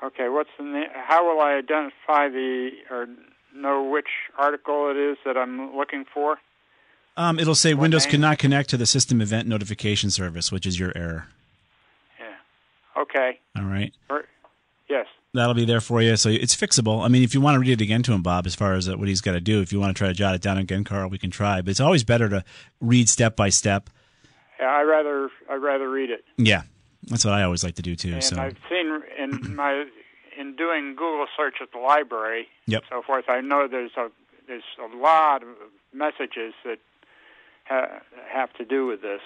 [0.02, 3.06] okay, what's the na- how will I identify the or
[3.54, 6.38] know which article it is that I'm looking for?
[7.16, 8.10] Um, it'll say Windows name?
[8.10, 11.28] cannot connect to the System Event Notification Service, which is your error.
[12.18, 13.02] Yeah.
[13.02, 13.38] Okay.
[13.56, 13.94] All right.
[14.10, 14.24] Or,
[14.90, 15.06] yes.
[15.34, 16.16] That'll be there for you.
[16.16, 17.04] So it's fixable.
[17.04, 18.88] I mean, if you want to read it again to him, Bob, as far as
[18.88, 20.58] uh, what he's got to do, if you want to try to jot it down
[20.58, 21.60] again, Carl, we can try.
[21.60, 22.44] But it's always better to
[22.80, 23.90] read step by step.
[24.60, 26.24] Yeah, I rather I rather read it.
[26.38, 26.62] Yeah,
[27.08, 28.12] that's what I always like to do too.
[28.12, 29.84] And so I've seen in my
[30.38, 32.82] in doing Google search at the library Yep.
[32.82, 33.24] and so forth.
[33.28, 34.10] I know there's a
[34.46, 35.48] there's a lot of
[35.92, 36.78] messages that
[37.64, 39.20] ha- have to do with this.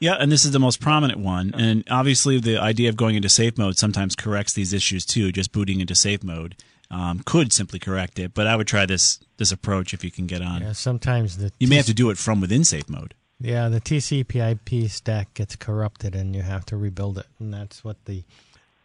[0.00, 1.52] Yeah, and this is the most prominent one.
[1.54, 5.30] And obviously, the idea of going into safe mode sometimes corrects these issues too.
[5.30, 6.56] Just booting into safe mode
[6.90, 8.32] um, could simply correct it.
[8.32, 10.62] But I would try this this approach if you can get on.
[10.62, 13.14] Yeah, sometimes the You may have to do it from within safe mode.
[13.40, 18.02] yeah the TCP/IP stack gets corrupted and you have to rebuild it, and that's what
[18.06, 18.24] the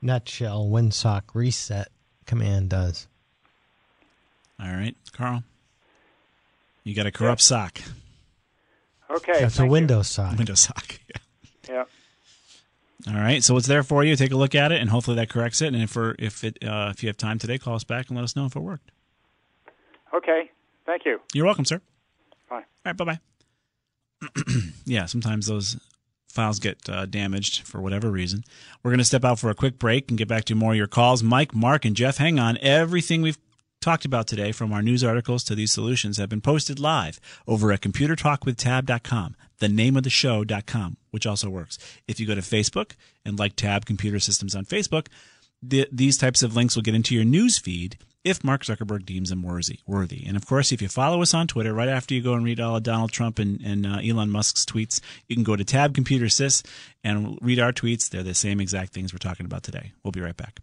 [0.01, 1.87] net shell winsock reset
[2.25, 3.07] command does.
[4.59, 5.43] All right, Carl.
[6.83, 7.79] You got a corrupt sock.
[9.11, 9.39] Okay.
[9.41, 9.71] That's a thank you.
[9.71, 10.37] Windows sock.
[10.37, 10.99] Windows sock.
[11.67, 11.83] Yeah.
[13.07, 13.13] Yeah.
[13.13, 14.15] All right, so it's there for you.
[14.15, 15.73] Take a look at it, and hopefully that corrects it.
[15.73, 18.15] And if we're, if it uh, if you have time today, call us back and
[18.17, 18.91] let us know if it worked.
[20.13, 20.51] Okay.
[20.85, 21.19] Thank you.
[21.33, 21.81] You're welcome, sir.
[22.49, 22.57] Bye.
[22.57, 23.19] All right, bye bye.
[24.85, 25.77] yeah, sometimes those
[26.29, 28.43] files get uh, damaged for whatever reason.
[28.83, 30.77] We're going to step out for a quick break and get back to more of
[30.77, 31.23] your calls.
[31.23, 32.57] Mike, Mark, and Jeff, hang on.
[32.61, 33.37] Everything we've
[33.85, 37.71] talked about today, from our news articles to these solutions, have been posted live over
[37.71, 41.77] at computertalkwithtab.com, the name of the show.com, which also works.
[42.07, 42.93] If you go to Facebook
[43.23, 45.07] and like Tab Computer Systems on Facebook,
[45.61, 49.29] the, these types of links will get into your news feed if Mark Zuckerberg deems
[49.29, 49.79] them worthy.
[49.85, 52.43] Worthy, and of course, if you follow us on Twitter, right after you go and
[52.43, 55.63] read all of Donald Trump and, and uh, Elon Musk's tweets, you can go to
[55.63, 56.65] Tab Computer Sys
[57.03, 58.09] and read our tweets.
[58.09, 59.91] They're the same exact things we're talking about today.
[60.03, 60.61] We'll be right back.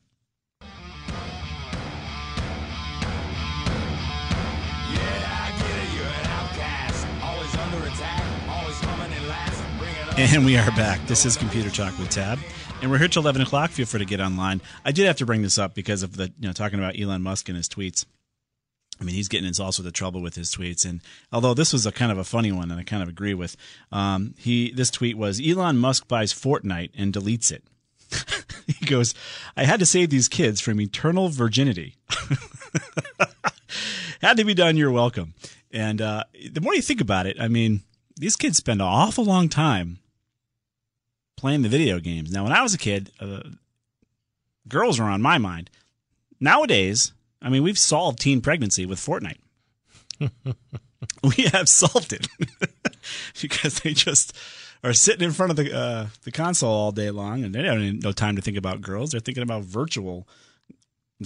[10.15, 11.05] And we are back.
[11.07, 12.39] This is Computer Talk with Tab,
[12.83, 13.71] and we're here till eleven o'clock.
[13.71, 14.61] Feel free to get online.
[14.85, 17.23] I did have to bring this up because of the you know talking about Elon
[17.23, 18.05] Musk and his tweets.
[19.01, 21.01] I mean, he's getting into all sorts of trouble with his tweets, and
[21.33, 23.57] although this was a kind of a funny one, and I kind of agree with,
[23.91, 27.65] um, he this tweet was Elon Musk buys Fortnite and deletes it.
[28.67, 29.15] he goes,
[29.57, 31.95] "I had to save these kids from eternal virginity.
[34.21, 34.77] had to be done.
[34.77, 35.33] You're welcome."
[35.71, 37.81] And uh, the more you think about it, I mean,
[38.15, 40.01] these kids spend an awful long time
[41.37, 42.33] playing the video games.
[42.33, 43.43] Now, when I was a kid, uh,
[44.69, 45.71] girls were on my mind.
[46.41, 49.39] Nowadays, I mean, we've solved teen pregnancy with Fortnite.
[51.23, 52.29] we have solved it
[53.43, 54.37] because they just
[54.85, 57.81] are sitting in front of the uh, the console all day long, and they don't
[57.81, 59.11] have no time to think about girls.
[59.11, 60.29] They're thinking about virtual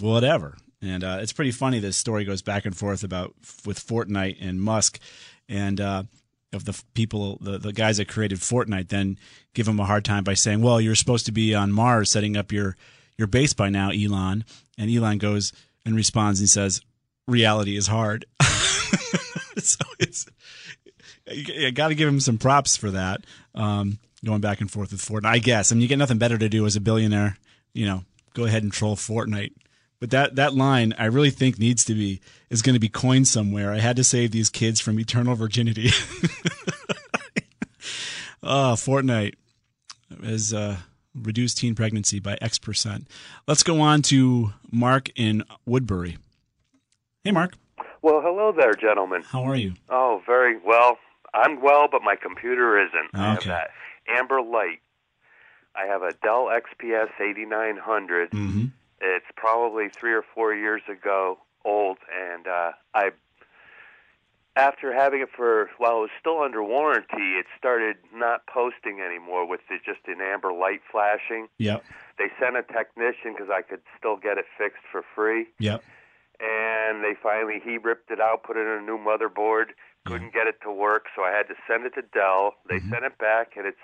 [0.01, 0.57] whatever.
[0.83, 1.79] And uh, it's pretty funny.
[1.79, 4.99] This story goes back and forth about with Fortnite and Musk,
[5.49, 6.03] and uh,
[6.53, 9.19] of the people, the, the guys that created Fortnite, then
[9.55, 12.37] give him a hard time by saying, "Well, you're supposed to be on Mars setting
[12.37, 12.77] up your
[13.19, 14.45] your base by now, Elon."
[14.79, 15.53] And Elon goes
[15.85, 16.81] and responds and says,
[17.27, 18.27] "Reality is hard."
[19.59, 20.27] so it's
[21.29, 23.25] I got to give him some props for that.
[23.55, 25.71] Um, going back and forth with Fortnite, I guess.
[25.71, 27.37] I mean, you get nothing better to do as a billionaire.
[27.75, 28.05] You know,
[28.35, 29.53] go ahead and troll Fortnite.
[29.99, 33.29] But that that line, I really think needs to be is going to be coined
[33.29, 33.73] somewhere.
[33.73, 35.89] I had to save these kids from eternal virginity.
[38.43, 39.35] oh, Fortnite
[40.23, 40.77] has uh,
[41.15, 43.09] reduced teen pregnancy by X percent.
[43.47, 46.19] Let's go on to Mark in Woodbury.
[47.25, 47.55] Hey, Mark.
[48.03, 49.23] Well, hello there, gentlemen.
[49.23, 49.75] How are you?
[49.89, 50.99] Oh, very well.
[51.35, 53.11] I'm well, but my computer isn't.
[53.15, 53.51] I have Okay.
[53.51, 53.71] that
[54.09, 54.81] Amber Light.
[55.75, 58.31] I have a Dell XPS 8900.
[58.31, 58.65] Mm-hmm.
[59.01, 63.11] It's probably three or four years ago old, and uh, I,
[64.57, 69.47] after having it for while it was still under warranty, it started not posting anymore
[69.47, 71.49] with the, just an amber light flashing.
[71.59, 71.85] Yep.
[72.19, 75.85] They sent a technician because I could still get it fixed for free Yep.
[76.41, 79.67] and they finally he ripped it out, put it in a new motherboard,
[80.07, 82.55] couldn't get it to work, so I had to send it to Dell.
[82.69, 82.91] They Mm-hmm.
[82.93, 83.77] sent it back, and it's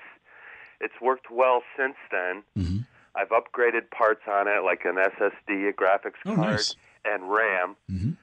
[0.81, 2.43] it's worked well since then.
[2.57, 2.79] Mm-hmm.
[3.15, 6.77] I've upgraded parts on it, like an SSD, a graphics Oh, card, nice.
[7.05, 8.17] and RAM, Mhm.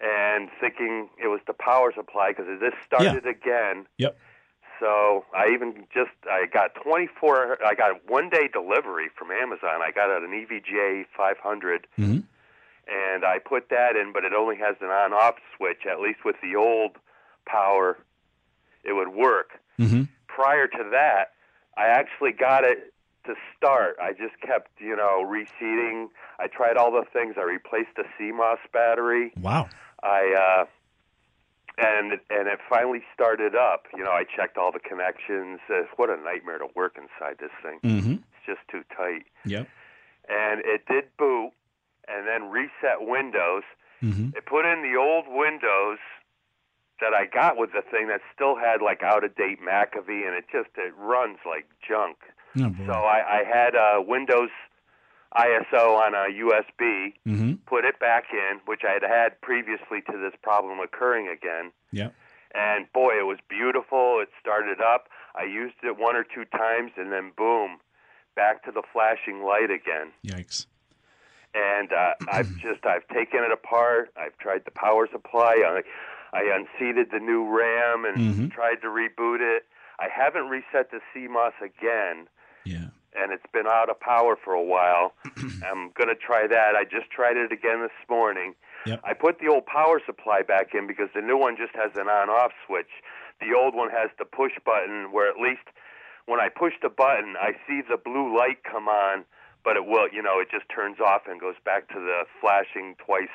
[0.00, 3.86] and thinking it was the power supply because this started again.
[3.98, 4.16] Yep.
[4.78, 7.64] So I even just I got 24.
[7.64, 9.80] I got one day delivery from Amazon.
[9.82, 12.24] I got an EVGA 500 Mhm.
[12.86, 15.86] and I put that in, but it only has an on-off switch.
[15.86, 16.98] At least with the old
[17.46, 17.96] power,
[18.84, 19.58] it would work.
[19.78, 20.02] Mm-hmm.
[20.28, 21.32] Prior to that,
[21.78, 22.92] I actually got it
[23.26, 23.96] to start.
[24.00, 26.08] I just kept, you know, reseating.
[26.38, 27.34] I tried all the things.
[27.38, 29.32] I replaced the CMOS battery.
[29.40, 29.68] Wow.
[30.02, 30.64] I uh,
[31.78, 33.86] and and it finally started up.
[33.96, 35.60] You know, I checked all the connections.
[35.68, 37.80] Uh, what a nightmare to work inside this thing.
[37.82, 38.12] Mm-hmm.
[38.12, 39.26] It's just too tight.
[39.44, 39.68] Yep.
[40.28, 41.50] And it did boot,
[42.08, 43.62] and then reset Windows.
[44.02, 44.36] Mm-hmm.
[44.36, 45.98] It put in the old Windows
[47.00, 50.34] that I got with the thing that still had like out of date McAfee, and
[50.34, 52.16] it just it runs like junk.
[52.58, 52.72] Oh.
[52.86, 54.50] So I, I had a Windows
[55.36, 57.54] ISO on a USB, Mm-hmm.
[57.66, 61.72] put it back in, which I had had previously to this problem occurring again.
[61.92, 62.14] Yep.
[62.54, 64.20] And boy, it was beautiful.
[64.22, 65.08] It started up.
[65.34, 67.78] I used it one or two times, and then boom,
[68.34, 70.12] back to the flashing light again.
[70.24, 70.66] Yikes.
[71.54, 74.10] And uh, I've just I've taken it apart.
[74.16, 75.62] I've tried the power supply.
[75.66, 75.82] I,
[76.32, 78.52] I unseated the new RAM and Mhm.
[78.52, 79.64] tried to reboot it.
[79.98, 82.28] I haven't reset the CMOS again
[82.66, 82.88] Yeah.
[83.14, 85.14] and it's been out of power for a while.
[85.64, 86.74] I'm going to try that.
[86.76, 88.54] I just tried it again this morning.
[88.84, 89.00] Yep.
[89.04, 92.08] I put the old power supply back in because the new one just has an
[92.08, 92.90] on off switch.
[93.40, 95.64] The old one has the push button where at least
[96.26, 99.24] when I push the button, I see the blue light come on,
[99.64, 102.94] but it will, you know, it just turns off and goes back to the flashing
[103.04, 103.28] twice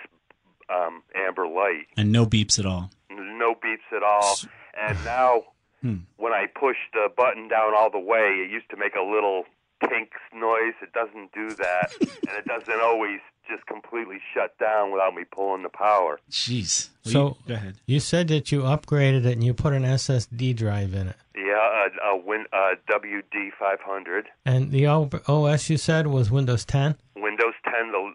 [0.70, 1.88] um, amber light.
[1.98, 2.92] And no beeps at all.
[3.10, 4.38] No beeps at all.
[4.80, 5.44] And now
[5.82, 5.96] Hmm.
[6.22, 9.44] When I push the button down all the way, it used to make a little
[9.84, 10.76] tink noise.
[10.82, 13.20] It doesn't do that, and it doesn't always
[13.50, 16.20] just completely shut down without me pulling the power.
[16.30, 16.90] Jeez.
[17.06, 17.76] Well, So you- go ahead.
[17.86, 21.16] you said that you upgraded it and you put an SSD drive in it.
[21.36, 26.96] Yeah, a, a Win uh, WD 500, And the OS you said was Windows 10?
[27.18, 28.14] Windows 10, the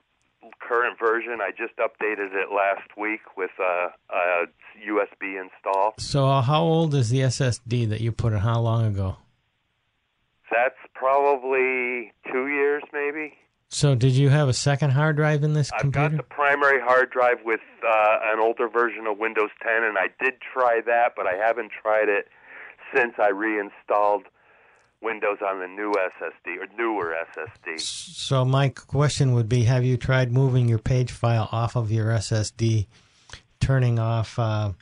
[0.61, 1.41] current version.
[1.41, 4.47] I just updated it last week with uh, a
[4.87, 5.95] USB install.
[5.99, 8.41] So, uh, how old is the SSD that you put in?
[8.41, 9.17] How long ago?
[10.51, 13.35] That's probably two years, maybe.
[13.69, 16.07] So, did you have a second hard drive in this computer?
[16.07, 19.99] I've got the primary hard drive with uh, an older version of Windows 10, and
[19.99, 22.29] I did try that, but I haven't tried it
[22.95, 24.25] since I reinstalled
[25.07, 27.81] Windows on the new SSD or newer SSD.
[27.81, 32.07] So, my question would be: Have you tried moving your page file off of your
[32.07, 32.89] SSD,
[33.61, 34.73] turning off uh,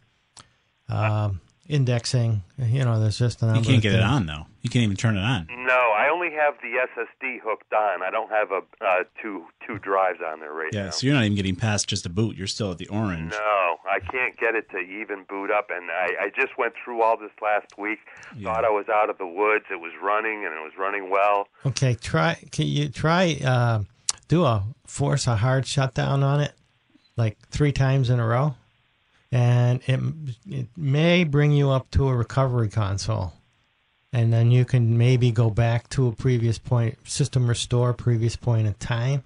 [0.88, 2.42] um indexing?
[2.58, 3.60] You know, there's just a number.
[3.60, 4.46] You can't of get it on though.
[4.62, 5.46] You can't even turn it on.
[5.50, 8.02] No, I only have the SSD hooked on.
[8.02, 10.90] I don't have a uh, two two drives on there right Yeah, now.
[10.90, 12.36] so you're not even getting past just a boot.
[12.36, 13.32] You're still at the orange.
[13.32, 17.02] No, I can't get it to even boot up, and I, I just went through
[17.02, 17.98] all this last week.
[18.42, 19.64] Thought I was out of the woods.
[19.70, 21.48] It was running, and it was running well.
[21.66, 22.36] Okay, try.
[22.52, 23.82] Can you try uh,
[24.28, 26.52] do a force a hard shutdown on it,
[27.16, 28.54] like three times in a row,
[29.34, 30.00] and it
[30.48, 33.32] it may bring you up to a recovery console,
[34.12, 38.68] and then you can maybe go back to a previous point, system restore previous point
[38.68, 39.24] in time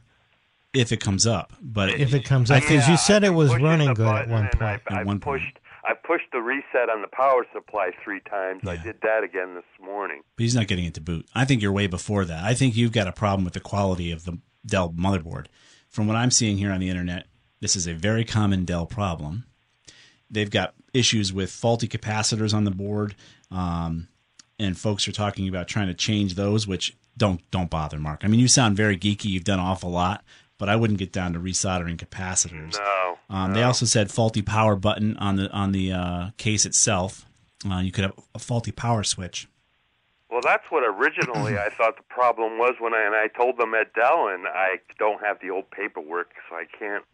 [0.72, 3.92] If it comes up, but if it comes up because you said it was running
[3.92, 4.80] good at one point.
[4.88, 5.58] I, I pushed.
[5.84, 8.66] I pushed the reset on the power supply three times.
[8.66, 10.20] I did that again this morning.
[10.36, 11.26] But he's not getting it to boot.
[11.34, 12.44] I think you're way before that.
[12.44, 15.46] I think you've got a problem with the quality of the Dell motherboard.
[15.88, 17.26] From what I'm seeing here on the internet,
[17.60, 19.44] this is a very common Dell problem.
[20.30, 23.14] They've got issues with faulty capacitors on the board,
[23.50, 24.08] um,
[24.58, 26.66] and folks are talking about trying to change those.
[26.66, 28.20] Which don't don't bother, Mark.
[28.24, 29.26] I mean, you sound very geeky.
[29.26, 30.24] You've done an awful lot,
[30.58, 32.78] but I wouldn't get down to resoldering capacitors.
[32.78, 33.18] No.
[33.30, 37.26] Um, They also said faulty power button on the on the uh, case itself.
[37.68, 39.48] Uh, you could have a faulty power switch.
[40.30, 43.74] Well, that's what originally I thought the problem was when I and I told them
[43.74, 47.04] at Dell, and I don't have the old paperwork, so I can't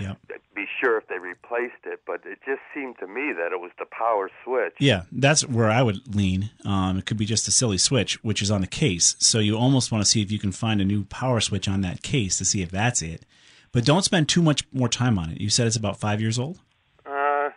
[0.00, 0.18] Yep.
[0.54, 2.00] be sure if they replaced it.
[2.06, 4.74] But it just seemed to me that it was the power switch.
[4.78, 6.50] Yeah, that's where I would lean.
[6.64, 9.16] Um, it could be just a silly switch, which is on the case.
[9.18, 11.80] So you almost want to see if you can find a new power switch on
[11.82, 13.24] that case to see if that's it.
[13.72, 15.40] But don't spend too much more time on it.
[15.40, 16.58] You said it's about five years old.
[17.04, 17.50] Uh,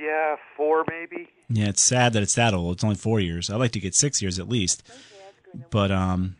[0.00, 1.28] yeah, four maybe.
[1.48, 2.76] Yeah, it's sad that it's that old.
[2.76, 3.50] It's only four years.
[3.50, 4.82] I'd like to get six years at least.
[5.70, 6.36] But um,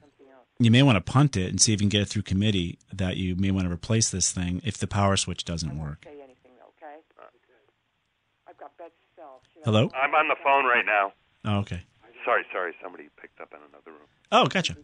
[0.60, 2.78] you may want to punt it and see if you can get it through committee
[2.92, 6.04] that you may want to replace this thing if the power switch doesn't work.
[6.04, 6.96] Say anything, okay?
[8.46, 9.40] I've got Betsy Self.
[9.64, 9.90] Hello?
[9.94, 11.12] I'm on the phone right now.
[11.44, 11.82] Oh, okay.
[12.24, 12.74] Sorry, sorry.
[12.82, 14.08] Somebody picked up in another room.
[14.30, 14.76] Oh, gotcha.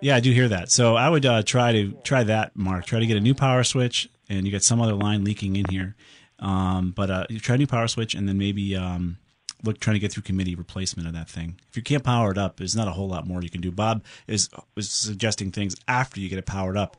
[0.00, 0.70] Yeah, I do hear that.
[0.70, 2.86] So I would uh, try to try that, Mark.
[2.86, 5.64] Try to get a new power switch, and you got some other line leaking in
[5.68, 5.96] here.
[6.38, 9.18] Um, but uh, you try a new power switch, and then maybe um,
[9.64, 11.56] look trying to get through committee replacement of that thing.
[11.68, 13.70] If you can't power it up, there's not a whole lot more you can do.
[13.70, 16.96] Bob is was suggesting things after you get it powered up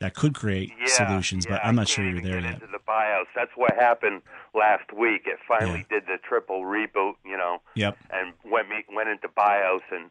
[0.00, 2.54] that could create Yeah, solutions, but I'm not sure you're there yet.
[2.54, 3.28] Into the BIOS.
[3.36, 5.22] That's what happened last week.
[5.26, 7.96] It finally did the triple reboot, you know, Yep.
[8.10, 10.10] and went me went into BIOS and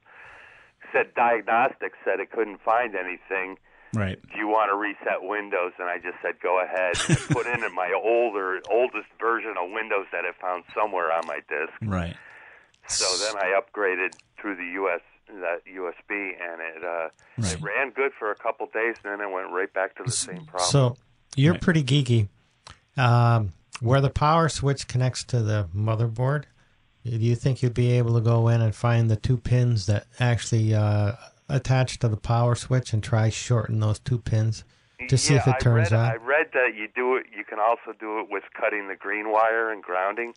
[0.91, 3.57] said diagnostics said it couldn't find anything.
[3.93, 4.19] Right.
[4.31, 5.73] Do you want to reset Windows?
[5.77, 6.95] And I just said go ahead.
[7.09, 11.39] And put in my older oldest version of Windows that I found somewhere on my
[11.49, 11.73] disk.
[11.81, 12.15] Right.
[12.87, 18.11] So then I upgraded through the US that USB, and it uh, it ran good
[18.17, 20.69] for a couple days, and then it went right back to the same problem.
[20.69, 20.97] So
[21.35, 22.27] you're pretty geeky.
[22.97, 26.43] Um, where the power switch connects to the motherboard,
[27.05, 30.05] do you think you'd be able to go in and find the two pins that
[30.19, 31.13] actually uh,
[31.51, 34.63] attach to the power switch and try shorten those two pins
[35.09, 36.11] to see if it turns I read, on?
[36.11, 37.25] I read that you do it.
[37.35, 40.33] You can also do it with cutting the green wire and grounding.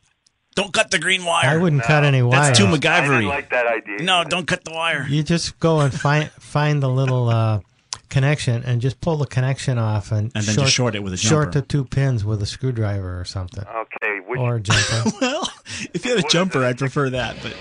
[0.55, 1.47] Don't cut the green wire.
[1.51, 2.41] I wouldn't cut any wire.
[2.41, 2.87] That's too MacGyvery.
[2.87, 3.99] I didn't like that idea.
[4.05, 5.05] No, don't cut the wire.
[5.09, 7.61] You just go and find find the little uh,
[8.09, 11.17] connection and just pull the connection off and, And then just short it with a
[11.17, 11.29] jumper.
[11.29, 11.61] short jumper.
[11.61, 15.11] the two pins with a screwdriver or something Okay, which, or a jumper.
[15.21, 15.49] well,
[15.93, 17.37] if you had a jumper, I'd prefer that.
[17.43, 17.57] But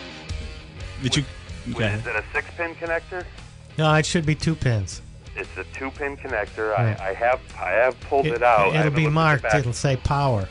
[1.01, 1.23] but you
[1.71, 1.93] okay.
[1.95, 3.25] is it a six-pin connector?
[3.77, 5.01] No, it should be two pins.
[5.35, 6.77] It's a two-pin connector.
[6.77, 6.95] Yeah.
[6.99, 8.75] I, I have I have pulled it, out.
[8.75, 9.43] It'll be looked at the marked.
[9.43, 9.55] back.
[9.55, 10.47] It'll say power.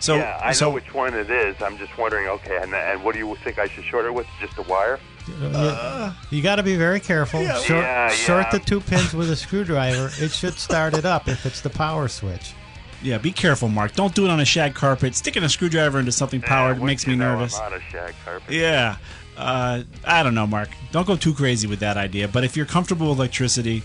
[0.00, 1.60] So yeah, I so know which one it is.
[1.62, 2.28] I'm just wondering.
[2.28, 4.26] Okay, and, and what do you think I should short it with?
[4.40, 5.00] Just a wire?
[5.42, 7.40] Uh, you got to be very careful.
[7.44, 8.50] short, Yeah, short yeah.
[8.50, 10.10] the two pins with a screwdriver.
[10.18, 12.54] It should start it up if it's the power switch.
[13.02, 13.92] yeah, be careful, Mark.
[13.94, 15.14] Don't do it on a shag carpet.
[15.14, 17.58] Sticking a screwdriver into something powered Yeah, makes you me know nervous.
[17.58, 18.50] I'm on a shag carpet.
[18.54, 18.96] Yeah.
[19.38, 20.68] Uh, I don't know, Mark.
[20.90, 22.26] Don't go too crazy with that idea.
[22.26, 23.84] But if you're comfortable with electricity,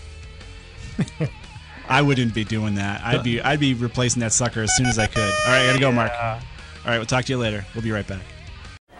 [1.88, 3.02] I wouldn't be doing that.
[3.04, 5.22] I'd be I'd be replacing that sucker as soon as I could.
[5.22, 6.10] All right, I gotta go, Mark.
[6.20, 7.64] All right, we'll talk to you later.
[7.74, 8.22] We'll be right back.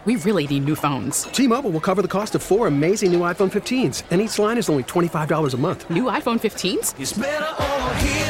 [0.05, 1.23] We really need new phones.
[1.23, 4.69] T-Mobile will cover the cost of four amazing new iPhone 15s, and each line is
[4.69, 5.89] only $25 a month.
[5.89, 6.93] New iPhone 15s?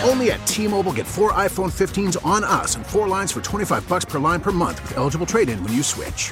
[0.09, 4.05] Only at T-Mobile get four iPhone 15s on us and four lines for 25 bucks
[4.05, 6.31] per line per month with eligible trade-in when you switch.